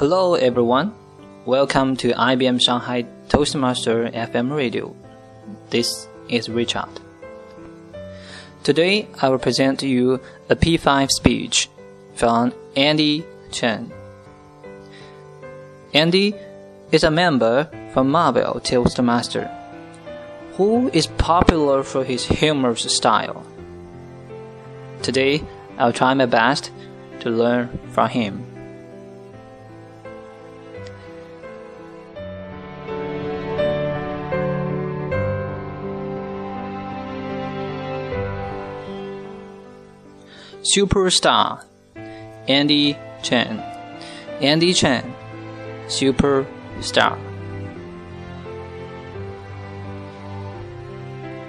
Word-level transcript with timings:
Hello, 0.00 0.32
everyone. 0.32 0.94
Welcome 1.44 1.94
to 1.96 2.12
IBM 2.12 2.58
Shanghai 2.62 3.04
Toastmaster 3.28 4.08
FM 4.08 4.50
radio. 4.50 4.96
This 5.68 6.08
is 6.26 6.48
Richard. 6.48 6.88
Today, 8.62 9.08
I 9.20 9.28
will 9.28 9.38
present 9.38 9.78
to 9.80 9.86
you 9.86 10.18
a 10.48 10.56
P5 10.56 11.10
speech 11.10 11.68
from 12.14 12.54
Andy 12.74 13.26
Chen. 13.52 13.92
Andy 15.92 16.34
is 16.90 17.04
a 17.04 17.10
member 17.10 17.68
from 17.92 18.08
Marvel 18.08 18.58
Toastmaster, 18.58 19.50
who 20.54 20.88
is 20.94 21.08
popular 21.08 21.82
for 21.82 22.04
his 22.04 22.24
humorous 22.24 22.90
style. 22.90 23.44
Today, 25.02 25.44
I'll 25.76 25.92
try 25.92 26.14
my 26.14 26.24
best 26.24 26.70
to 27.20 27.28
learn 27.28 27.78
from 27.92 28.08
him. 28.08 28.49
Superstar 40.62 41.64
Andy 42.46 42.94
Chen. 43.22 43.58
Andy 44.42 44.74
Chen, 44.74 45.14
superstar. 45.86 47.18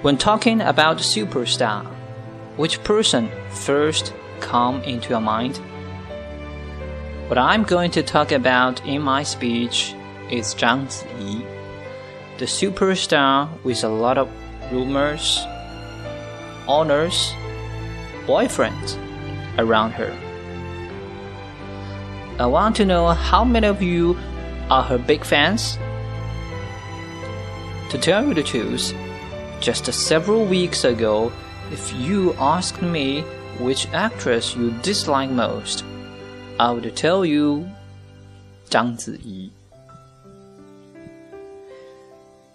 When 0.00 0.16
talking 0.16 0.62
about 0.62 0.96
superstar, 0.98 1.84
which 2.56 2.82
person 2.84 3.30
first 3.50 4.14
come 4.40 4.80
into 4.82 5.10
your 5.10 5.20
mind? 5.20 5.58
What 7.28 7.36
I'm 7.36 7.64
going 7.64 7.90
to 7.90 8.02
talk 8.02 8.32
about 8.32 8.82
in 8.86 9.02
my 9.02 9.24
speech 9.24 9.94
is 10.30 10.54
Zhang 10.54 10.86
Ziyi, 10.86 11.44
the 12.38 12.46
superstar 12.46 13.50
with 13.62 13.84
a 13.84 13.88
lot 13.88 14.16
of 14.16 14.30
rumors, 14.72 15.38
honors, 16.66 17.34
boyfriends 18.26 18.98
around 19.58 19.92
her. 19.92 20.12
I 22.38 22.46
want 22.46 22.76
to 22.76 22.84
know 22.84 23.08
how 23.08 23.44
many 23.44 23.66
of 23.66 23.82
you 23.82 24.16
are 24.70 24.82
her 24.82 24.98
big 24.98 25.24
fans? 25.24 25.78
To 27.90 27.98
tell 27.98 28.26
you 28.26 28.34
the 28.34 28.42
truth, 28.42 28.94
just 29.60 29.92
several 29.92 30.46
weeks 30.46 30.84
ago, 30.84 31.30
if 31.70 31.92
you 31.92 32.34
asked 32.34 32.82
me 32.82 33.20
which 33.60 33.86
actress 33.92 34.56
you 34.56 34.70
dislike 34.82 35.30
most, 35.30 35.84
I 36.58 36.70
would 36.72 36.96
tell 36.96 37.24
you 37.24 37.70
Zhang 38.70 38.96
Ziyi. 38.96 39.50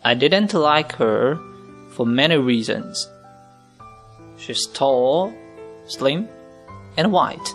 I 0.03 0.13
didn't 0.13 0.53
like 0.53 0.93
her 0.93 1.39
for 1.89 2.05
many 2.05 2.37
reasons. 2.37 3.07
She's 4.37 4.65
tall, 4.67 5.33
slim, 5.87 6.27
and 6.97 7.11
white. 7.11 7.53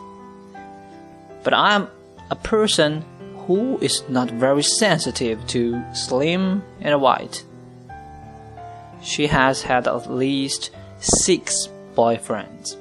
But 1.45 1.55
I 1.55 1.75
am 1.75 1.89
a 2.31 2.37
person 2.37 3.05
who 3.47 3.79
is 3.79 4.03
not 4.09 4.31
very 4.31 4.63
sensitive 4.63 5.47
to 5.49 5.83
slim 5.95 6.63
and 6.81 7.01
white. 7.01 7.45
She 9.03 9.27
has 9.27 9.63
had 9.63 9.89
at 9.89 10.11
least 10.11 10.71
six 10.99 11.69
boyfriends. 11.95 12.77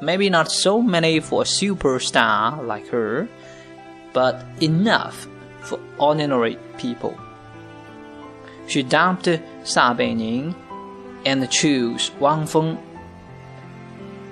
Maybe 0.00 0.30
not 0.30 0.52
so 0.52 0.80
many 0.80 1.20
for 1.20 1.42
a 1.42 1.44
superstar 1.44 2.64
like 2.64 2.88
her, 2.88 3.28
but 4.12 4.44
enough 4.60 5.26
for 5.62 5.80
ordinary 5.98 6.58
people. 6.78 7.18
She 8.68 8.82
dumped 8.82 9.28
Sa 9.64 9.94
Beining 9.94 10.54
and 11.24 11.50
chose 11.50 12.10
Wang 12.20 12.46
Feng. 12.46 12.78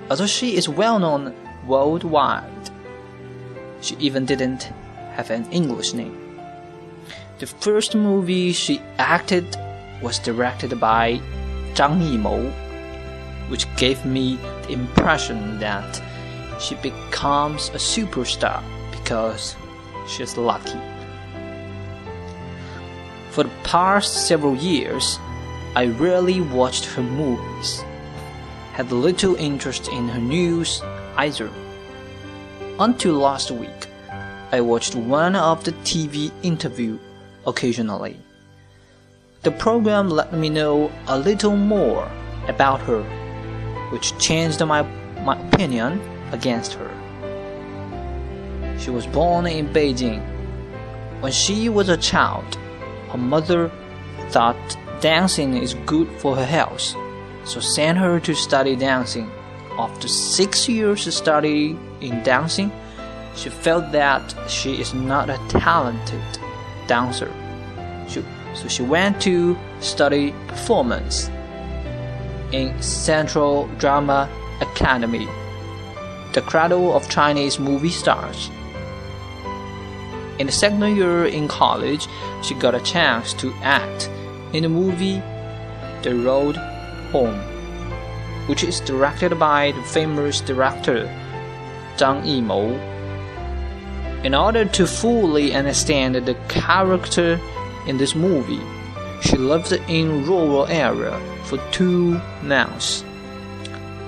Although 0.09 0.27
she 0.27 0.55
is 0.55 0.69
well 0.69 0.99
known 0.99 1.33
worldwide, 1.65 2.69
she 3.81 3.95
even 3.97 4.25
didn't 4.25 4.71
have 5.13 5.31
an 5.31 5.45
English 5.51 5.93
name. 5.93 6.39
The 7.39 7.47
first 7.47 7.95
movie 7.95 8.53
she 8.53 8.81
acted 8.97 9.45
was 10.01 10.19
directed 10.19 10.79
by 10.79 11.19
Zhang 11.73 11.99
Yimou, 12.01 12.51
which 13.49 13.67
gave 13.75 14.05
me 14.05 14.37
the 14.63 14.73
impression 14.73 15.59
that 15.59 16.01
she 16.59 16.75
becomes 16.75 17.69
a 17.69 17.77
superstar 17.77 18.63
because 18.91 19.55
she's 20.07 20.37
lucky. 20.37 20.79
For 23.31 23.43
the 23.43 23.57
past 23.63 24.27
several 24.27 24.55
years, 24.55 25.19
I 25.75 25.87
rarely 25.87 26.39
watched 26.39 26.85
her 26.85 27.03
movies, 27.03 27.83
had 28.75 28.91
little 28.91 29.35
interest 29.37 29.87
in 29.87 30.09
her 30.09 30.19
news 30.19 30.81
either. 31.15 31.49
Until 32.77 33.13
last 33.13 33.49
week, 33.49 33.87
I 34.51 34.59
watched 34.59 34.95
one 34.95 35.33
of 35.33 35.63
the 35.63 35.71
TV 35.87 36.29
interview 36.43 36.99
occasionally. 37.47 38.17
The 39.43 39.51
program 39.51 40.09
let 40.09 40.33
me 40.33 40.49
know 40.49 40.91
a 41.07 41.17
little 41.17 41.55
more 41.55 42.11
about 42.49 42.81
her, 42.81 43.01
which 43.93 44.17
changed 44.19 44.59
my, 44.59 44.81
my 45.21 45.39
opinion 45.47 46.01
against 46.33 46.73
her. 46.73 46.91
She 48.77 48.89
was 48.89 49.07
born 49.07 49.47
in 49.47 49.69
Beijing. 49.69 50.21
When 51.21 51.31
she 51.31 51.69
was 51.69 51.87
a 51.87 51.95
child, 51.95 52.57
her 53.09 53.17
mother 53.17 53.71
thought 54.31 54.77
dancing 54.99 55.55
is 55.55 55.75
good 55.85 56.09
for 56.19 56.35
her 56.35 56.45
health, 56.45 56.93
so 57.45 57.59
sent 57.59 57.97
her 57.97 58.19
to 58.19 58.35
study 58.35 58.75
dancing. 58.75 59.29
After 59.77 60.07
six 60.07 60.67
years 60.67 61.05
of 61.07 61.13
study 61.13 61.77
in 62.01 62.23
dancing, 62.23 62.71
she 63.35 63.49
felt 63.49 63.91
that 63.91 64.33
she 64.49 64.79
is 64.79 64.93
not 64.93 65.29
a 65.29 65.37
talented 65.49 66.23
dancer. 66.87 67.31
She, 68.07 68.23
so 68.53 68.67
she 68.67 68.83
went 68.83 69.21
to 69.21 69.57
study 69.79 70.33
performance 70.47 71.29
in 72.51 72.81
Central 72.81 73.67
Drama 73.77 74.29
Academy, 74.61 75.27
the 76.33 76.41
cradle 76.41 76.95
of 76.95 77.09
Chinese 77.09 77.59
movie 77.59 77.89
stars. 77.89 78.49
In 80.39 80.47
the 80.47 80.53
second 80.53 80.81
year 80.95 81.25
in 81.25 81.47
college, 81.47 82.07
she 82.43 82.55
got 82.55 82.75
a 82.75 82.81
chance 82.81 83.33
to 83.35 83.53
act 83.61 84.09
in 84.53 84.63
the 84.63 84.69
movie 84.69 85.21
The 86.03 86.15
Road 86.15 86.55
Home, 87.15 87.39
which 88.47 88.61
is 88.61 88.81
directed 88.81 89.39
by 89.39 89.71
the 89.71 89.83
famous 89.83 90.41
director 90.41 91.07
Zhang 91.95 92.27
Yimou. 92.27 92.75
In 94.25 94.35
order 94.35 94.65
to 94.65 94.85
fully 94.85 95.53
understand 95.53 96.15
the 96.15 96.35
character 96.49 97.39
in 97.87 97.97
this 97.97 98.15
movie, 98.15 98.59
she 99.21 99.37
lived 99.37 99.71
in 99.87 100.25
rural 100.25 100.67
area 100.67 101.15
for 101.45 101.57
two 101.71 102.19
months. 102.43 103.05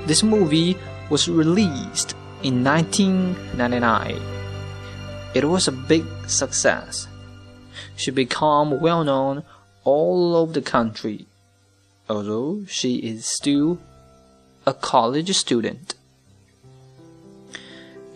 This 0.06 0.22
movie 0.22 0.76
was 1.10 1.30
released 1.30 2.14
in 2.44 2.62
1999. 2.62 4.20
It 5.34 5.46
was 5.46 5.70
a 5.70 5.72
big 5.72 6.04
success. 6.28 7.08
She 7.96 8.12
became 8.12 8.82
well 8.82 9.06
known 9.06 9.44
all 9.86 10.36
over 10.36 10.52
the 10.52 10.62
country, 10.62 11.26
although 12.10 12.64
she 12.68 12.98
is 12.98 13.26
still 13.26 13.80
a 14.66 14.74
college 14.74 15.36
student. 15.36 15.96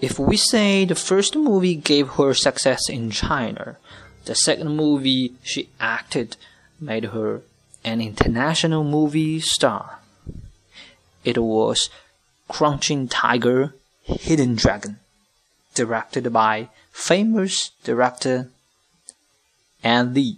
If 0.01 0.17
we 0.17 0.35
say 0.37 0.85
the 0.85 0.95
first 0.95 1.35
movie 1.35 1.75
gave 1.75 2.09
her 2.17 2.33
success 2.33 2.89
in 2.89 3.11
China, 3.11 3.77
the 4.25 4.35
second 4.35 4.75
movie 4.75 5.33
she 5.43 5.69
acted 5.79 6.37
made 6.79 7.05
her 7.05 7.41
an 7.83 8.01
international 8.01 8.83
movie 8.83 9.39
star. 9.39 9.99
It 11.23 11.37
was 11.37 11.89
Crouching 12.47 13.07
Tiger, 13.07 13.75
Hidden 14.03 14.55
Dragon, 14.55 14.99
directed 15.73 16.33
by 16.33 16.69
famous 16.91 17.71
director 17.83 18.49
Ang 19.83 20.13
Lee. 20.13 20.37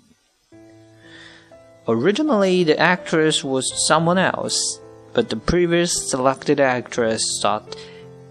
Originally, 1.88 2.64
the 2.64 2.80
actress 2.80 3.44
was 3.44 3.88
someone 3.88 4.18
else, 4.18 4.80
but 5.14 5.30
the 5.30 5.36
previous 5.36 6.10
selected 6.10 6.60
actress 6.60 7.40
thought 7.42 7.76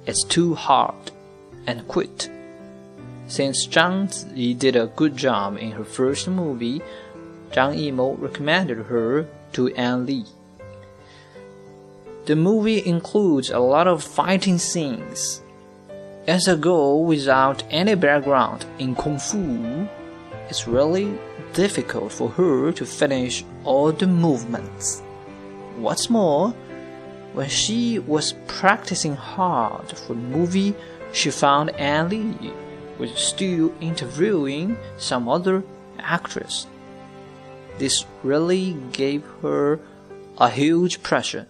it's 0.07 0.25
too 0.25 0.55
hard 0.55 1.11
and 1.67 1.87
quit. 1.87 2.31
Since 3.29 3.67
Zhang 3.67 4.09
Ziyi 4.09 4.59
did 4.59 4.75
a 4.75 4.87
good 4.97 5.17
job 5.17 5.59
in 5.59 5.73
her 5.73 5.85
first 5.85 6.29
movie, 6.29 6.81
Zhang 7.51 7.77
Yimou 7.77 8.19
recommended 8.19 8.87
her 8.87 9.27
to 9.53 9.75
Ang 9.75 10.07
Lee. 10.07 10.25
The 12.25 12.37
movie 12.37 12.87
includes 12.87 13.51
a 13.51 13.59
lot 13.59 13.87
of 13.87 14.03
fighting 14.03 14.57
scenes. 14.57 15.43
As 16.27 16.49
a 16.49 16.57
girl 16.57 17.05
without 17.05 17.65
any 17.69 17.97
background 17.97 18.65
in 18.79 18.95
Kung 18.95 19.19
Fu, 19.19 19.89
it's 20.49 20.67
really 20.69 21.19
difficult 21.53 22.13
for 22.13 22.29
her 22.31 22.73
to 22.73 22.87
finish 22.87 23.45
all 23.65 23.93
the 23.93 24.07
movements. 24.07 25.03
What's 25.77 26.11
more, 26.11 26.51
when 27.33 27.49
she 27.49 27.99
was 27.99 28.35
practicing 28.47 29.15
hard 29.15 29.97
for 29.97 30.15
the 30.15 30.21
movie, 30.21 30.75
she 31.13 31.31
found 31.31 31.71
Ang 31.79 32.09
Lee 32.09 32.53
was 32.99 33.11
still 33.13 33.73
interviewing 33.81 34.77
some 34.97 35.29
other 35.29 35.63
actress. 35.99 36.67
This 37.79 38.05
really 38.23 38.77
gave 38.93 39.25
her 39.41 39.81
a 40.39 40.49
huge 40.51 41.03
pressure. 41.03 41.47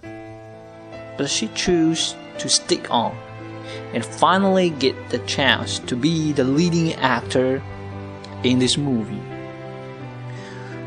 But 1.19 1.29
she 1.29 1.49
chose 1.49 2.15
to 2.39 2.49
stick 2.49 2.91
on 2.91 3.17
and 3.93 4.05
finally 4.05 4.71
get 4.71 5.11
the 5.11 5.19
chance 5.21 5.79
to 5.81 5.97
be 5.97 6.33
the 6.33 6.45
leading 6.45 6.95
actor 6.95 7.63
in 8.43 8.59
this 8.59 8.77
movie. 8.77 9.32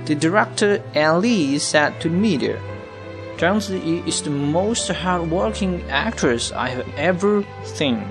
The 0.06 0.13
director 0.13 0.84
Lee 0.94 1.57
said 1.57 2.00
to 2.02 2.10
the 2.10 2.16
media, 2.16 2.62
Zhang 3.38 3.57
Ziyi 3.57 4.07
is 4.07 4.22
the 4.22 4.30
most 4.30 4.88
hardworking 4.88 5.81
actress 5.90 6.52
I 6.52 6.69
have 6.69 6.88
ever 6.96 7.44
seen. 7.63 8.06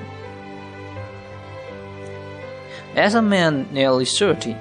As 2.96 3.14
a 3.14 3.23
man 3.23 3.69
nearly 3.70 4.06
30, 4.06 4.56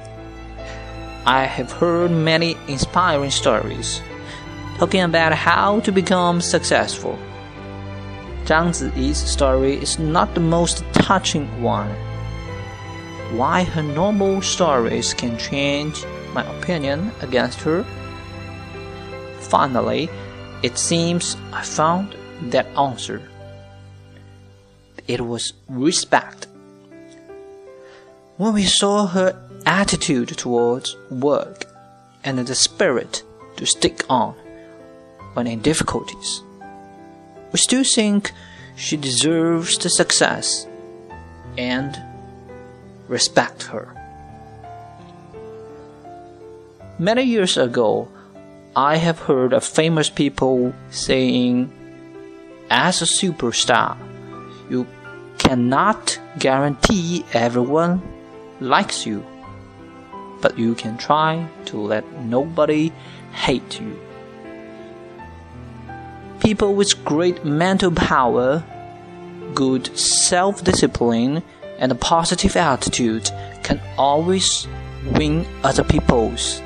I 1.25 1.45
have 1.45 1.71
heard 1.71 2.12
many 2.12 2.56
inspiring 2.68 3.31
stories 3.31 4.00
talking 4.77 5.01
about 5.01 5.33
how 5.33 5.79
to 5.79 5.91
become 5.91 6.39
successful. 6.39 7.18
Zhang 8.45 8.77
Ziyi's 8.77 9.18
story 9.18 9.81
is 9.81 9.97
not 9.97 10.36
the 10.36 10.39
most 10.39 10.83
touching 10.94 11.47
one. 11.63 11.89
Why 13.33 13.63
her 13.63 13.81
normal 13.81 14.44
stories 14.44 15.15
can 15.15 15.36
change 15.39 16.06
my 16.33 16.44
opinion 16.57 17.12
against 17.21 17.62
her? 17.62 17.83
Finally, 19.39 20.09
it 20.63 20.77
seems 20.77 21.38
I 21.51 21.62
found 21.62 22.15
that 22.51 22.68
answer. 22.77 23.21
It 25.07 25.21
was 25.21 25.53
respect. 25.68 26.47
When 28.38 28.53
we 28.53 28.63
saw 28.63 29.07
her 29.07 29.39
attitude 29.65 30.30
towards 30.30 30.95
work 31.09 31.65
and 32.24 32.39
the 32.39 32.56
spirit 32.56 33.24
to 33.57 33.65
stick 33.65 34.03
on 34.09 34.33
when 35.33 35.47
in 35.47 35.62
difficulties, 35.62 36.41
we 37.51 37.59
still 37.59 37.83
think 37.83 38.31
she 38.75 38.97
deserves 38.97 39.77
the 39.77 39.89
success 39.89 40.65
and 41.57 42.01
respect 43.07 43.63
her. 43.63 44.02
Many 47.00 47.24
years 47.24 47.57
ago, 47.57 48.07
I 48.75 48.98
have 48.98 49.18
heard 49.18 49.51
of 49.51 49.63
famous 49.63 50.12
people 50.12 50.75
saying, 50.92 51.72
as 52.69 53.01
a 53.01 53.06
superstar, 53.06 53.98
you 54.69 54.86
cannot 55.40 56.19
guarantee 56.38 57.25
everyone 57.34 58.01
likes 58.60 59.07
you, 59.07 59.25
but 60.40 60.60
you 60.60 60.75
can 60.75 60.98
try 60.98 61.48
to 61.66 61.78
let 61.78 62.06
nobody 62.22 62.92
hate 63.31 63.81
you. 63.81 64.00
People 66.42 66.75
with 66.75 67.04
great 67.04 67.44
mental 67.44 67.92
power, 67.92 68.63
good 69.56 69.98
self 69.98 70.63
discipline, 70.63 71.42
and 71.80 71.92
a 71.92 71.96
positive 71.96 72.56
attitude 72.56 73.31
can 73.63 73.81
always 73.98 74.68
win 75.12 75.46
other 75.63 75.84
people's, 75.84 76.62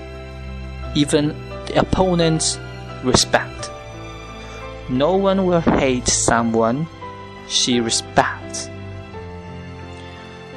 even 0.98 1.36
the 1.68 1.80
opponent's, 1.80 2.58
respect. 3.04 3.70
No 4.90 5.16
one 5.16 5.46
will 5.46 5.62
hate 5.62 6.08
someone 6.08 6.88
she 7.48 7.80
respects. 7.80 8.70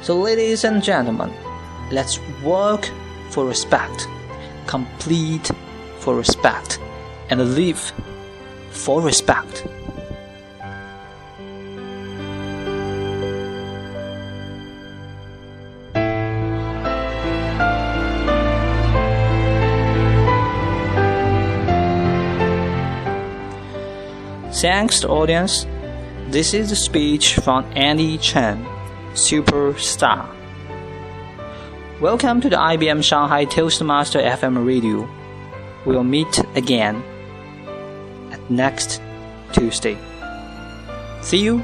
So, 0.01 0.17
ladies 0.17 0.63
and 0.63 0.81
gentlemen, 0.81 1.31
let's 1.91 2.19
work 2.43 2.89
for 3.29 3.45
respect, 3.45 4.07
complete 4.65 5.51
for 5.99 6.15
respect, 6.15 6.79
and 7.29 7.55
live 7.55 7.93
for 8.71 9.01
respect. 9.01 9.67
Thanks, 24.61 25.03
audience. 25.03 25.65
This 26.27 26.53
is 26.53 26.69
the 26.69 26.75
speech 26.75 27.33
from 27.33 27.65
Andy 27.75 28.19
Chen 28.19 28.63
superstar. 29.13 30.29
Welcome 31.99 32.41
to 32.41 32.49
the 32.49 32.57
IBM 32.57 33.03
Shanghai 33.03 33.45
Toastmaster 33.45 34.19
FM 34.19 34.63
radio. 34.63 35.09
We'll 35.83 36.03
meet 36.03 36.37
again 36.53 37.01
at 38.31 38.51
next 38.51 39.01
Tuesday. 39.51 39.97
See 41.23 41.39
you 41.39 41.63